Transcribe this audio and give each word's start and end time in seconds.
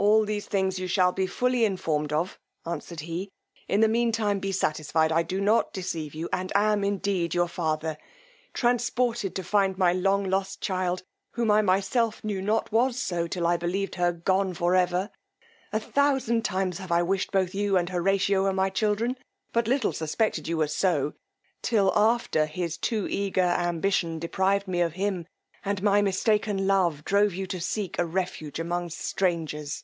All 0.00 0.24
these 0.24 0.46
things 0.46 0.78
you 0.78 0.86
shall 0.86 1.10
be 1.10 1.26
fully 1.26 1.64
informed 1.64 2.12
of, 2.12 2.38
answered 2.64 3.00
he; 3.00 3.32
in 3.66 3.80
the 3.80 3.88
mean 3.88 4.12
time 4.12 4.38
be 4.38 4.52
satisfied 4.52 5.10
I 5.10 5.24
do 5.24 5.40
not 5.40 5.72
deceive 5.72 6.14
you, 6.14 6.28
and 6.32 6.52
am 6.54 6.84
indeed 6.84 7.34
your 7.34 7.48
father: 7.48 7.98
transported 8.52 9.34
to 9.34 9.42
find 9.42 9.76
my 9.76 9.92
long 9.92 10.22
lost 10.30 10.60
child, 10.60 11.02
whom 11.32 11.50
I 11.50 11.62
myself 11.62 12.22
knew 12.22 12.40
not 12.40 12.70
was 12.70 12.96
so 12.96 13.26
till 13.26 13.44
I 13.44 13.56
believed 13.56 13.96
her 13.96 14.12
gone 14.12 14.54
for 14.54 14.76
ever; 14.76 15.10
a 15.72 15.80
thousand 15.80 16.44
times 16.44 16.78
I 16.78 16.86
have 16.86 17.06
wished 17.08 17.32
both 17.32 17.52
you 17.52 17.76
and 17.76 17.88
Horatio 17.88 18.44
were 18.44 18.52
my 18.52 18.70
children, 18.70 19.16
but 19.52 19.66
little 19.66 19.92
suspected 19.92 20.46
you 20.46 20.58
were 20.58 20.68
so, 20.68 21.14
till 21.60 21.92
after 21.98 22.46
his 22.46 22.76
too 22.76 23.08
eager 23.10 23.40
ambition 23.40 24.20
deprived 24.20 24.68
me 24.68 24.80
of 24.80 24.92
him, 24.92 25.26
and 25.64 25.82
my 25.82 26.02
mistaken 26.02 26.68
love 26.68 27.04
drove 27.04 27.34
you 27.34 27.48
to 27.48 27.60
seek 27.60 27.98
a 27.98 28.06
refuge 28.06 28.60
among 28.60 28.90
strangers. 28.90 29.82